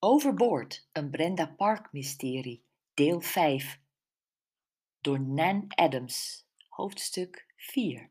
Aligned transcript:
Overboord, 0.00 0.88
een 0.92 1.10
Brenda 1.10 1.46
Park 1.46 1.92
mysterie, 1.92 2.64
deel 2.94 3.20
5. 3.20 3.80
Door 5.00 5.20
Nan 5.20 5.64
Adams, 5.68 6.46
hoofdstuk 6.68 7.52
4. 7.56 8.10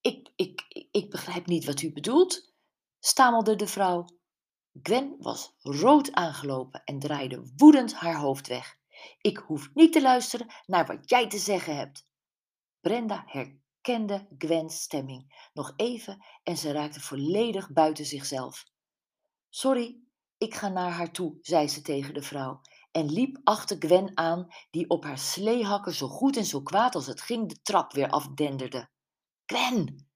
Ik, 0.00 0.32
ik, 0.36 0.86
ik 0.90 1.10
begrijp 1.10 1.46
niet 1.46 1.64
wat 1.64 1.82
u 1.82 1.92
bedoelt, 1.92 2.52
stamelde 2.98 3.56
de 3.56 3.66
vrouw. 3.66 4.04
Gwen 4.82 5.16
was 5.18 5.56
rood 5.58 6.12
aangelopen 6.12 6.84
en 6.84 6.98
draaide 6.98 7.52
woedend 7.56 7.94
haar 7.94 8.16
hoofd 8.16 8.48
weg. 8.48 8.78
Ik 9.20 9.36
hoef 9.36 9.70
niet 9.74 9.92
te 9.92 10.02
luisteren 10.02 10.46
naar 10.66 10.86
wat 10.86 11.08
jij 11.08 11.28
te 11.28 11.38
zeggen 11.38 11.76
hebt. 11.76 12.08
Brenda 12.80 13.24
herkende 13.26 14.26
Gwen's 14.38 14.82
stemming 14.82 15.48
nog 15.52 15.72
even 15.76 16.24
en 16.42 16.56
ze 16.56 16.72
raakte 16.72 17.00
volledig 17.00 17.72
buiten 17.72 18.04
zichzelf. 18.04 18.70
Sorry, 19.54 20.00
ik 20.38 20.54
ga 20.54 20.68
naar 20.68 20.90
haar 20.90 21.10
toe, 21.10 21.38
zei 21.40 21.68
ze 21.68 21.82
tegen 21.82 22.14
de 22.14 22.22
vrouw 22.22 22.60
en 22.92 23.12
liep 23.12 23.40
achter 23.44 23.76
Gwen 23.78 24.16
aan, 24.16 24.48
die 24.70 24.88
op 24.88 25.04
haar 25.04 25.18
sleehakken 25.18 25.94
zo 25.94 26.08
goed 26.08 26.36
en 26.36 26.44
zo 26.44 26.62
kwaad 26.62 26.94
als 26.94 27.06
het 27.06 27.20
ging 27.20 27.48
de 27.48 27.62
trap 27.62 27.92
weer 27.92 28.08
afdenderde. 28.08 28.88
Gwen! 29.46 30.10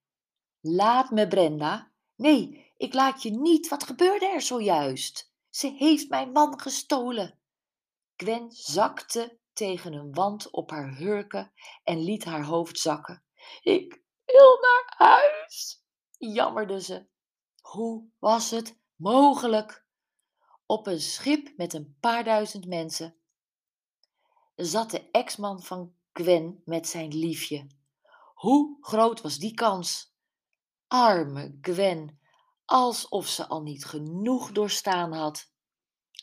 Laat 0.61 1.11
me, 1.11 1.29
Brenda. 1.29 1.93
Nee, 2.15 2.73
ik 2.77 2.95
laat 2.95 3.23
je 3.23 3.31
niet. 3.31 3.69
Wat 3.69 3.85
gebeurde 3.85 4.27
er 4.27 4.43
zojuist? 4.43 5.33
Ze 5.51 5.75
heeft 5.79 6.09
mijn 6.09 6.33
man 6.33 6.61
gestolen. 6.61 7.39
Gwen 8.17 8.53
zakte 8.53 9.39
tegen 9.53 9.93
een 9.93 10.15
wand 10.15 10.51
op 10.51 10.71
haar 10.71 10.97
hurken 10.97 11.53
en 11.85 11.99
liet 11.99 12.25
haar 12.25 12.45
hoofd 12.45 12.79
zakken. 12.79 13.25
Ik 13.61 14.03
wil 14.25 14.59
naar 14.61 15.09
huis, 15.11 15.83
jammerde 16.19 16.81
ze. 16.81 17.07
Hoe 17.61 18.05
was 18.19 18.51
het 18.51 18.85
mogelijk? 18.97 19.85
Op 20.67 20.87
een 20.87 21.01
schip 21.01 21.57
met 21.57 21.73
een 21.73 21.97
paar 22.01 22.25
duizend 22.25 22.67
mensen 22.67 23.17
zat 24.57 24.91
de 24.91 25.11
ex-man 25.11 25.63
van 25.63 25.95
Gwen 26.13 26.63
met 26.65 26.89
zijn 26.89 27.15
liefje. 27.15 27.67
Hoe 28.35 28.77
groot 28.81 29.21
was 29.21 29.39
die 29.39 29.55
kans? 29.55 30.15
Arme 30.87 31.59
Gwen, 31.61 32.21
alsof 32.65 33.27
ze 33.27 33.47
al 33.47 33.63
niet 33.63 33.85
genoeg 33.85 34.53
doorstaan 34.53 35.13
had. 35.13 35.51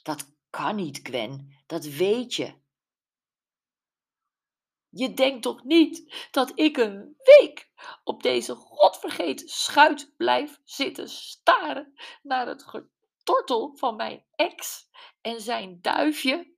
Dat 0.04 0.32
kan 0.50 0.76
niet, 0.76 1.00
Gwen, 1.04 1.64
dat 1.66 1.86
weet 1.86 2.34
je. 2.34 2.62
Je 4.96 5.14
denkt 5.14 5.42
toch 5.42 5.64
niet 5.64 6.28
dat 6.32 6.52
ik 6.56 6.78
een 6.78 7.16
week 7.24 7.70
op 8.04 8.24
deze 8.24 8.56
godvergeten 8.56 9.50
schuit 9.50 10.14
blijf 10.18 10.60
zitten 10.64 11.10
staren 11.10 11.94
naar 12.22 12.48
het 12.48 12.64
getortel 12.64 13.76
van 13.76 13.96
mijn 13.96 14.26
ex 14.36 14.90
en 15.22 15.42
zijn 15.42 15.82
duifje? 15.82 16.54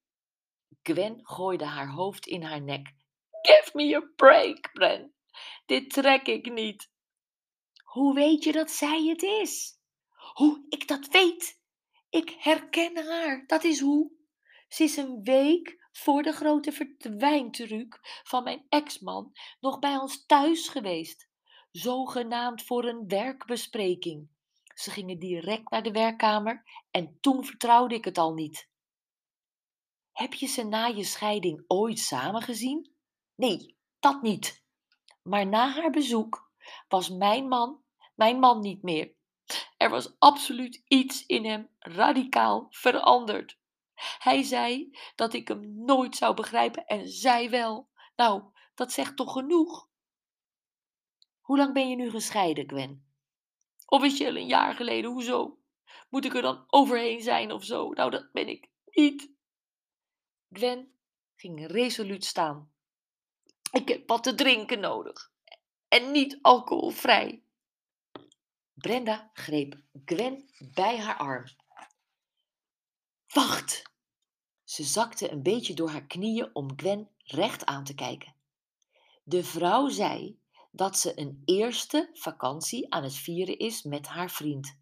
Gwen 0.84 1.20
gooide 1.24 1.66
haar 1.66 1.90
hoofd 1.90 2.26
in 2.26 2.44
haar 2.44 2.62
nek. 2.62 2.94
Give 3.42 3.70
me 3.74 3.96
a 3.96 4.12
break, 4.16 4.70
Bren. 4.74 5.14
Dit 5.66 5.90
trek 5.90 6.28
ik 6.28 6.52
niet. 6.52 6.92
Hoe 7.84 8.14
weet 8.14 8.44
je 8.44 8.52
dat 8.52 8.72
zij 8.72 9.04
het 9.04 9.24
is? 9.24 9.80
Hoe 10.34 10.66
ik 10.70 10.88
dat 10.88 11.08
weet? 11.08 11.62
Ik 12.10 12.30
herken 12.40 13.08
haar, 13.08 13.44
dat 13.48 13.64
is 13.64 13.80
hoe. 13.80 14.12
Ze 14.68 14.84
is 14.84 14.98
een 14.98 15.24
week 15.24 15.85
voor 15.98 16.24
de 16.24 16.32
grote 16.32 16.72
verdwijntruc 16.72 18.00
van 18.24 18.44
mijn 18.44 18.66
ex-man 18.70 19.32
nog 19.60 19.80
bij 19.80 19.98
ons 19.98 20.26
thuis 20.26 20.68
geweest. 20.68 21.30
Zogenaamd 21.72 22.64
voor 22.64 22.86
een 22.86 23.08
werkbespreking. 23.08 24.30
Ze 24.76 24.92
gingen 24.92 25.20
direct 25.20 25.70
naar 25.70 25.84
de 25.84 25.92
werkkamer 25.92 26.64
en 26.92 27.18
toen 27.22 27.46
vertrouwde 27.46 27.96
ik 27.96 28.06
het 28.06 28.18
al 28.18 28.34
niet. 28.34 28.70
Heb 30.12 30.34
je 30.34 30.48
ze 30.48 30.64
na 30.64 30.86
je 30.86 31.04
scheiding 31.04 31.64
ooit 31.68 32.00
samen 32.00 32.42
gezien? 32.42 32.92
Nee, 33.36 33.78
dat 34.00 34.22
niet. 34.22 34.64
Maar 35.22 35.48
na 35.48 35.70
haar 35.70 35.92
bezoek 35.92 36.52
was 36.88 37.10
mijn 37.10 37.48
man 37.48 37.84
mijn 38.16 38.40
man 38.40 38.60
niet 38.60 38.82
meer. 38.82 39.14
Er 39.78 39.90
was 39.90 40.16
absoluut 40.20 40.84
iets 40.88 41.26
in 41.26 41.46
hem 41.46 41.70
radicaal 41.80 42.68
veranderd. 42.70 43.60
Hij 43.96 44.44
zei 44.44 44.98
dat 45.16 45.34
ik 45.34 45.48
hem 45.48 45.86
nooit 45.86 46.16
zou 46.16 46.36
begrijpen 46.36 46.86
en 46.86 47.08
zij 47.08 47.50
wel. 47.50 47.90
Nou, 48.16 48.44
dat 48.76 48.92
zegt 48.92 49.16
toch 49.16 49.32
genoeg? 49.32 49.90
Hoe 51.40 51.58
lang 51.58 51.74
ben 51.74 51.90
je 51.90 51.96
nu 51.96 52.10
gescheiden, 52.10 52.70
Gwen? 52.70 53.06
Officieel 53.86 54.36
een 54.36 54.48
jaar 54.48 54.76
geleden, 54.76 55.12
hoezo? 55.12 55.60
Moet 56.10 56.26
ik 56.26 56.36
er 56.36 56.42
dan 56.42 56.64
overheen 56.68 57.22
zijn 57.22 57.52
of 57.52 57.64
zo? 57.64 57.90
Nou, 57.90 58.10
dat 58.10 58.32
ben 58.32 58.48
ik 58.48 58.70
niet. 58.86 59.32
Gwen 60.52 60.94
ging 61.36 61.68
resoluut 61.68 62.26
staan. 62.26 62.72
Ik 63.72 63.88
heb 63.88 64.08
wat 64.08 64.24
te 64.24 64.36
drinken 64.36 64.80
nodig. 64.80 65.32
En 65.88 66.12
niet 66.12 66.40
alcoholvrij. 66.42 67.44
Brenda 68.74 69.30
greep 69.34 69.82
Gwen 70.06 70.50
bij 70.74 71.00
haar 71.00 71.18
arm. 71.18 71.46
Wacht! 73.36 73.92
Ze 74.64 74.84
zakte 74.84 75.32
een 75.32 75.44
beetje 75.44 75.74
door 75.74 75.90
haar 75.90 76.06
knieën 76.06 76.50
om 76.54 76.74
Gwen 76.76 77.10
recht 77.24 77.66
aan 77.66 77.84
te 77.84 77.94
kijken. 77.94 78.36
De 79.24 79.44
vrouw 79.44 79.90
zei 79.90 80.40
dat 80.72 81.00
ze 81.00 81.20
een 81.20 81.42
eerste 81.46 82.10
vakantie 82.14 82.94
aan 82.94 83.04
het 83.04 83.14
vieren 83.14 83.58
is 83.58 83.84
met 83.84 84.08
haar 84.08 84.30
vriend. 84.30 84.80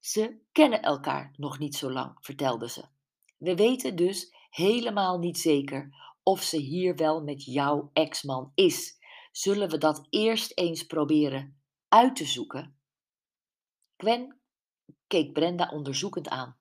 Ze 0.00 0.38
kennen 0.52 0.82
elkaar 0.82 1.34
nog 1.36 1.58
niet 1.58 1.74
zo 1.74 1.90
lang, 1.92 2.16
vertelde 2.20 2.68
ze. 2.68 2.84
We 3.36 3.54
weten 3.54 3.96
dus 3.96 4.34
helemaal 4.50 5.18
niet 5.18 5.38
zeker 5.38 5.94
of 6.22 6.42
ze 6.42 6.56
hier 6.56 6.96
wel 6.96 7.22
met 7.22 7.44
jouw 7.44 7.90
ex-man 7.92 8.52
is. 8.54 8.98
Zullen 9.32 9.70
we 9.70 9.78
dat 9.78 10.06
eerst 10.10 10.52
eens 10.54 10.86
proberen 10.86 11.60
uit 11.88 12.16
te 12.16 12.24
zoeken? 12.24 12.76
Gwen 13.96 14.40
keek 15.06 15.32
Brenda 15.32 15.70
onderzoekend 15.72 16.28
aan. 16.28 16.56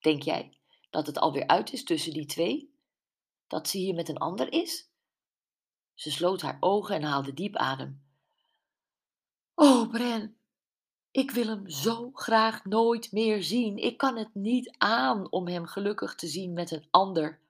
Denk 0.00 0.22
jij 0.22 0.56
dat 0.90 1.06
het 1.06 1.18
alweer 1.18 1.46
uit 1.46 1.72
is 1.72 1.84
tussen 1.84 2.12
die 2.12 2.26
twee? 2.26 2.74
Dat 3.46 3.68
ze 3.68 3.78
hier 3.78 3.94
met 3.94 4.08
een 4.08 4.18
ander 4.18 4.52
is? 4.52 4.88
Ze 5.94 6.10
sloot 6.10 6.42
haar 6.42 6.56
ogen 6.60 6.94
en 6.94 7.02
haalde 7.02 7.34
diep 7.34 7.56
adem. 7.56 8.02
Oh, 9.54 9.90
Bren, 9.90 10.36
ik 11.10 11.30
wil 11.30 11.46
hem 11.46 11.68
zo 11.68 12.10
graag 12.12 12.64
nooit 12.64 13.12
meer 13.12 13.42
zien. 13.42 13.76
Ik 13.76 13.96
kan 13.96 14.16
het 14.16 14.34
niet 14.34 14.74
aan 14.78 15.30
om 15.32 15.48
hem 15.48 15.66
gelukkig 15.66 16.14
te 16.14 16.26
zien 16.26 16.52
met 16.52 16.70
een 16.70 16.86
ander. 16.90 17.40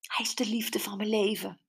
Hij 0.00 0.24
is 0.24 0.34
de 0.34 0.46
liefde 0.46 0.80
van 0.80 0.96
mijn 0.96 1.08
leven. 1.08 1.60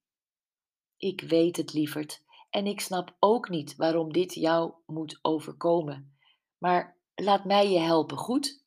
Ik 0.97 1.21
weet 1.21 1.57
het, 1.57 1.73
lieverd, 1.73 2.21
en 2.49 2.65
ik 2.67 2.81
snap 2.81 3.15
ook 3.19 3.49
niet 3.49 3.75
waarom 3.75 4.13
dit 4.13 4.33
jou 4.33 4.73
moet 4.85 5.19
overkomen. 5.21 6.17
Maar 6.57 6.97
laat 7.15 7.45
mij 7.45 7.71
je 7.71 7.79
helpen, 7.79 8.17
goed? 8.17 8.60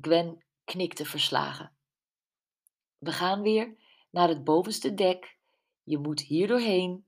Gwen 0.00 0.44
knikte 0.64 1.04
verslagen. 1.04 1.72
We 2.98 3.12
gaan 3.12 3.42
weer 3.42 3.76
naar 4.10 4.28
het 4.28 4.44
bovenste 4.44 4.94
dek. 4.94 5.38
Je 5.82 5.98
moet 5.98 6.20
hier 6.20 6.48
doorheen. 6.48 7.06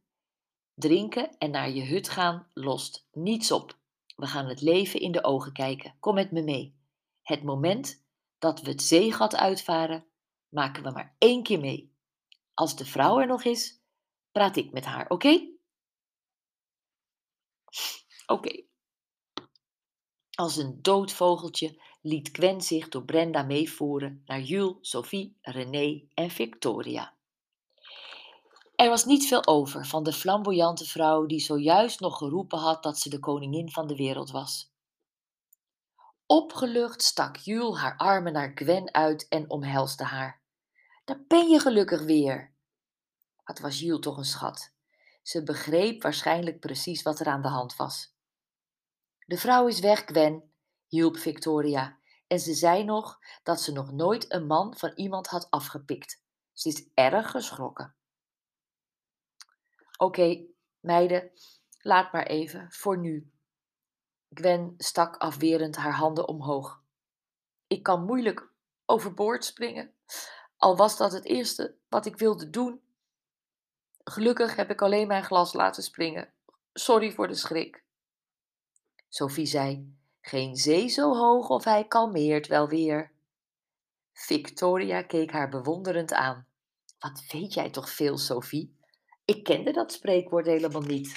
Drinken 0.74 1.38
en 1.38 1.50
naar 1.50 1.70
je 1.70 1.84
hut 1.84 2.08
gaan 2.08 2.50
lost 2.54 3.08
niets 3.12 3.50
op. 3.50 3.78
We 4.16 4.26
gaan 4.26 4.46
het 4.46 4.60
leven 4.60 5.00
in 5.00 5.12
de 5.12 5.24
ogen 5.24 5.52
kijken. 5.52 5.96
Kom 6.00 6.14
met 6.14 6.30
me 6.30 6.42
mee. 6.42 6.76
Het 7.22 7.42
moment 7.42 8.04
dat 8.38 8.60
we 8.60 8.70
het 8.70 8.82
zeegat 8.82 9.36
uitvaren, 9.36 10.06
maken 10.48 10.82
we 10.82 10.90
maar 10.90 11.16
één 11.18 11.42
keer 11.42 11.60
mee. 11.60 11.94
Als 12.54 12.76
de 12.76 12.84
vrouw 12.84 13.20
er 13.20 13.26
nog 13.26 13.44
is, 13.44 13.80
praat 14.32 14.56
ik 14.56 14.72
met 14.72 14.84
haar, 14.84 15.08
oké? 15.08 15.48
Oké. 18.26 18.64
Als 20.30 20.56
een 20.56 20.82
dood 20.82 21.12
vogeltje 21.12 21.82
liet 22.06 22.28
Gwen 22.32 22.60
zich 22.60 22.88
door 22.88 23.04
Brenda 23.04 23.42
meevoeren 23.42 24.22
naar 24.26 24.40
Jules, 24.40 24.76
Sophie, 24.80 25.36
René 25.40 26.02
en 26.14 26.30
Victoria. 26.30 27.14
Er 28.76 28.88
was 28.88 29.04
niet 29.04 29.26
veel 29.26 29.46
over 29.46 29.86
van 29.86 30.02
de 30.02 30.12
flamboyante 30.12 30.84
vrouw 30.84 31.26
die 31.26 31.40
zojuist 31.40 32.00
nog 32.00 32.18
geroepen 32.18 32.58
had 32.58 32.82
dat 32.82 32.98
ze 32.98 33.08
de 33.08 33.18
koningin 33.18 33.70
van 33.70 33.86
de 33.86 33.96
wereld 33.96 34.30
was. 34.30 34.72
Opgelucht 36.26 37.02
stak 37.02 37.36
Jules 37.36 37.78
haar 37.78 37.96
armen 37.96 38.32
naar 38.32 38.52
Gwen 38.54 38.94
uit 38.94 39.28
en 39.28 39.50
omhelsde 39.50 40.04
haar. 40.04 40.40
Daar 41.04 41.24
ben 41.28 41.48
je 41.48 41.60
gelukkig 41.60 42.02
weer. 42.02 42.52
Wat 43.44 43.58
was 43.58 43.78
Jules 43.78 44.00
toch 44.00 44.16
een 44.16 44.24
schat. 44.24 44.72
Ze 45.22 45.42
begreep 45.42 46.02
waarschijnlijk 46.02 46.60
precies 46.60 47.02
wat 47.02 47.20
er 47.20 47.26
aan 47.26 47.42
de 47.42 47.48
hand 47.48 47.76
was. 47.76 48.14
De 49.26 49.36
vrouw 49.36 49.66
is 49.66 49.80
weg, 49.80 50.04
Gwen, 50.04 50.50
hielp 50.88 51.16
Victoria. 51.16 51.98
En 52.26 52.38
ze 52.38 52.54
zei 52.54 52.84
nog 52.84 53.18
dat 53.42 53.60
ze 53.60 53.72
nog 53.72 53.92
nooit 53.92 54.32
een 54.32 54.46
man 54.46 54.76
van 54.76 54.92
iemand 54.94 55.26
had 55.26 55.50
afgepikt. 55.50 56.22
Ze 56.52 56.68
is 56.68 56.88
erg 56.94 57.30
geschrokken. 57.30 57.94
Oké, 59.96 60.46
meiden, 60.80 61.30
laat 61.78 62.12
maar 62.12 62.26
even, 62.26 62.72
voor 62.72 62.98
nu. 62.98 63.30
Gwen 64.30 64.74
stak 64.78 65.16
afwerend 65.16 65.76
haar 65.76 65.94
handen 65.94 66.28
omhoog. 66.28 66.82
Ik 67.66 67.82
kan 67.82 68.04
moeilijk 68.04 68.48
overboord 68.84 69.44
springen, 69.44 69.94
al 70.56 70.76
was 70.76 70.96
dat 70.96 71.12
het 71.12 71.24
eerste 71.24 71.76
wat 71.88 72.06
ik 72.06 72.16
wilde 72.16 72.50
doen. 72.50 72.80
Gelukkig 74.04 74.56
heb 74.56 74.70
ik 74.70 74.82
alleen 74.82 75.06
mijn 75.06 75.24
glas 75.24 75.52
laten 75.52 75.82
springen. 75.82 76.32
Sorry 76.72 77.12
voor 77.12 77.28
de 77.28 77.34
schrik. 77.34 77.84
Sophie 79.08 79.46
zei: 79.46 79.96
Geen 80.26 80.56
zee 80.56 80.88
zo 80.88 81.14
hoog 81.14 81.48
of 81.48 81.64
hij 81.64 81.86
kalmeert 81.86 82.46
wel 82.46 82.68
weer. 82.68 83.12
Victoria 84.12 85.02
keek 85.02 85.32
haar 85.32 85.48
bewonderend 85.48 86.12
aan. 86.12 86.46
Wat 86.98 87.24
weet 87.28 87.54
jij 87.54 87.70
toch 87.70 87.90
veel, 87.90 88.18
Sophie? 88.18 88.76
Ik 89.24 89.44
kende 89.44 89.72
dat 89.72 89.92
spreekwoord 89.92 90.46
helemaal 90.46 90.82
niet. 90.82 91.12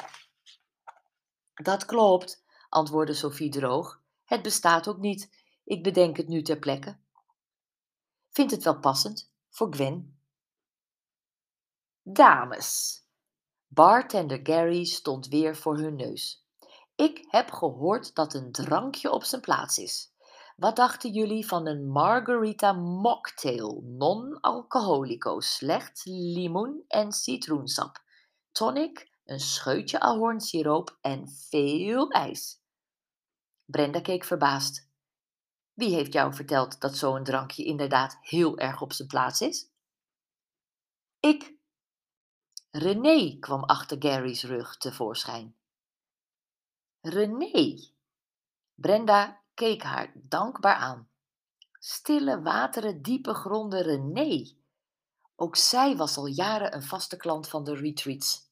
Dat 1.53 1.85
klopt, 1.85 2.43
antwoordde 2.69 3.13
Sophie 3.13 3.49
droog. 3.49 4.01
Het 4.23 4.41
bestaat 4.41 4.87
ook 4.87 4.97
niet. 4.97 5.29
Ik 5.63 5.83
bedenk 5.83 6.17
het 6.17 6.27
nu 6.27 6.41
ter 6.41 6.59
plekke. 6.59 6.97
Vind 8.29 8.51
het 8.51 8.63
wel 8.63 8.79
passend 8.79 9.31
voor 9.49 9.73
Gwen. 9.73 10.19
Dames. 12.01 13.01
Bartender 13.67 14.39
Gary 14.43 14.85
stond 14.85 15.27
weer 15.27 15.55
voor 15.55 15.77
hun 15.77 15.95
neus. 15.95 16.48
Ik 16.99 17.25
heb 17.27 17.51
gehoord 17.51 18.15
dat 18.15 18.33
een 18.33 18.51
drankje 18.51 19.11
op 19.11 19.23
zijn 19.23 19.41
plaats 19.41 19.77
is. 19.77 20.13
Wat 20.55 20.75
dachten 20.75 21.11
jullie 21.11 21.47
van 21.47 21.67
een 21.67 21.87
margarita 21.87 22.73
mocktail, 22.73 23.81
non-alcoholico, 23.83 25.39
slechts 25.39 26.05
limoen 26.05 26.83
en 26.87 27.11
citroensap, 27.11 28.03
tonic, 28.51 29.09
een 29.25 29.39
scheutje 29.39 29.99
ahornsiroop 29.99 30.97
en 31.01 31.27
veel 31.49 32.09
ijs? 32.09 32.61
Brenda 33.65 34.01
keek 34.01 34.23
verbaasd. 34.23 34.89
Wie 35.73 35.95
heeft 35.95 36.13
jou 36.13 36.33
verteld 36.33 36.79
dat 36.79 36.97
zo'n 36.97 37.23
drankje 37.23 37.63
inderdaad 37.63 38.17
heel 38.21 38.57
erg 38.57 38.81
op 38.81 38.93
zijn 38.93 39.07
plaats 39.07 39.41
is? 39.41 39.71
Ik. 41.19 41.57
René 42.71 43.37
kwam 43.39 43.63
achter 43.63 43.97
Gary's 43.99 44.43
rug 44.43 44.77
tevoorschijn. 44.77 45.58
René. 47.01 47.79
Brenda 48.75 49.41
keek 49.53 49.83
haar 49.83 50.11
dankbaar 50.15 50.75
aan. 50.75 51.09
Stille 51.79 52.41
wateren, 52.41 53.01
diepe 53.01 53.33
gronden 53.33 53.81
René. 53.81 54.57
Ook 55.35 55.55
zij 55.55 55.95
was 55.95 56.17
al 56.17 56.25
jaren 56.25 56.75
een 56.75 56.83
vaste 56.83 57.17
klant 57.17 57.47
van 57.47 57.63
de 57.63 57.75
retreats. 57.75 58.49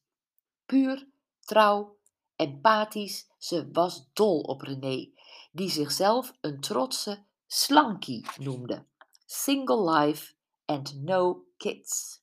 Puur, 0.66 1.08
trouw, 1.40 1.98
empathisch, 2.36 3.26
ze 3.38 3.68
was 3.72 4.08
dol 4.12 4.40
op 4.40 4.60
René, 4.60 5.12
die 5.52 5.70
zichzelf 5.70 6.32
een 6.40 6.60
trotse 6.60 7.24
slankie 7.46 8.26
noemde. 8.38 8.86
Single 9.26 9.90
life 9.90 10.34
and 10.64 10.94
no 10.94 11.44
kids. 11.56 12.22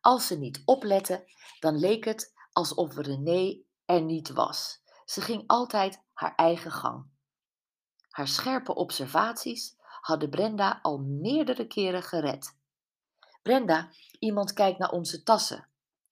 Als 0.00 0.26
ze 0.26 0.38
niet 0.38 0.62
oplette, 0.64 1.30
dan 1.60 1.78
leek 1.78 2.04
het 2.04 2.34
alsof 2.52 2.96
René 2.96 3.62
er 3.84 4.02
niet 4.02 4.28
was. 4.28 4.82
Ze 5.04 5.20
ging 5.20 5.44
altijd 5.46 6.02
haar 6.12 6.34
eigen 6.34 6.70
gang. 6.70 7.06
Haar 8.08 8.28
scherpe 8.28 8.74
observaties 8.74 9.76
hadden 10.00 10.30
Brenda 10.30 10.78
al 10.82 10.98
meerdere 10.98 11.66
keren 11.66 12.02
gered. 12.02 12.56
Brenda, 13.42 13.88
iemand 14.18 14.52
kijkt 14.52 14.78
naar 14.78 14.90
onze 14.90 15.22
tassen 15.22 15.68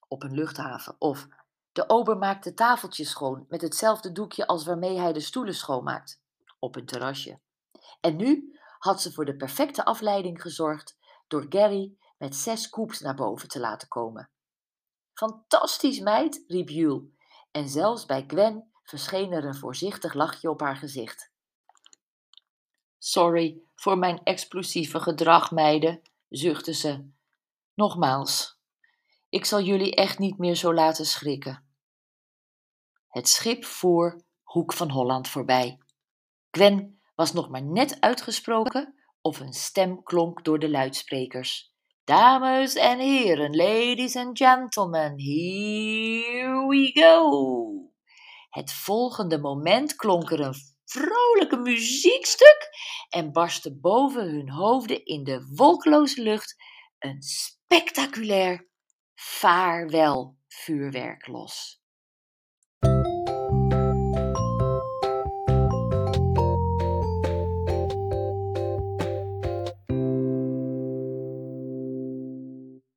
op 0.08 0.22
een 0.22 0.34
luchthaven. 0.34 0.96
Of 0.98 1.28
de 1.72 1.88
ober 1.88 2.18
maakt 2.18 2.44
de 2.44 2.54
tafeltjes 2.54 3.10
schoon 3.10 3.46
met 3.48 3.60
hetzelfde 3.60 4.12
doekje 4.12 4.46
als 4.46 4.64
waarmee 4.64 4.98
hij 4.98 5.12
de 5.12 5.20
stoelen 5.20 5.54
schoonmaakt 5.54 6.22
op 6.58 6.76
een 6.76 6.86
terrasje. 6.86 7.40
En 8.00 8.16
nu 8.16 8.58
had 8.78 9.02
ze 9.02 9.12
voor 9.12 9.24
de 9.24 9.36
perfecte 9.36 9.84
afleiding 9.84 10.42
gezorgd 10.42 10.98
door 11.26 11.46
Gary 11.48 11.96
met 12.18 12.36
zes 12.36 12.68
koeps 12.68 13.00
naar 13.00 13.14
boven 13.14 13.48
te 13.48 13.60
laten 13.60 13.88
komen. 13.88 14.30
Fantastisch, 15.14 16.00
meid, 16.00 16.44
riep 16.46 16.68
Jules. 16.68 17.02
En 17.50 17.68
zelfs 17.68 18.06
bij 18.06 18.24
Gwen 18.26 18.71
verscheen 18.82 19.32
er 19.32 19.44
een 19.44 19.54
voorzichtig 19.54 20.14
lachje 20.14 20.50
op 20.50 20.60
haar 20.60 20.76
gezicht. 20.76 21.30
Sorry 22.98 23.60
voor 23.74 23.98
mijn 23.98 24.20
explosieve 24.22 25.00
gedrag, 25.00 25.50
meiden, 25.50 26.02
zuchtte 26.28 26.74
ze. 26.74 27.10
Nogmaals, 27.74 28.60
ik 29.28 29.44
zal 29.44 29.60
jullie 29.60 29.94
echt 29.94 30.18
niet 30.18 30.38
meer 30.38 30.54
zo 30.54 30.74
laten 30.74 31.06
schrikken. 31.06 31.64
Het 33.08 33.28
schip 33.28 33.64
voer 33.64 34.22
Hoek 34.42 34.72
van 34.72 34.90
Holland 34.90 35.28
voorbij. 35.28 35.78
Gwen 36.50 37.00
was 37.14 37.32
nog 37.32 37.48
maar 37.48 37.62
net 37.62 38.00
uitgesproken 38.00 38.94
of 39.20 39.40
een 39.40 39.52
stem 39.52 40.02
klonk 40.02 40.44
door 40.44 40.58
de 40.58 40.70
luidsprekers. 40.70 41.72
Dames 42.04 42.74
en 42.74 42.98
heren, 42.98 43.56
ladies 43.56 44.16
and 44.16 44.38
gentlemen, 44.38 45.20
here 45.20 46.66
we 46.66 46.90
go. 46.94 47.91
Het 48.52 48.72
volgende 48.72 49.38
moment 49.38 49.96
klonk 49.96 50.30
er 50.30 50.40
een 50.40 50.54
vrolijke 50.84 51.56
muziekstuk 51.56 52.68
en 53.08 53.32
barstte 53.32 53.78
boven 53.80 54.30
hun 54.30 54.50
hoofden 54.50 55.04
in 55.04 55.24
de 55.24 55.52
wolkeloze 55.54 56.22
lucht 56.22 56.62
een 56.98 57.22
spectaculair 57.22 58.68
vaarwel 59.14 60.36
vuurwerk 60.48 61.26
los. 61.26 61.81